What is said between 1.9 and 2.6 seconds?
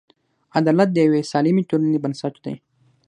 بنسټ دی.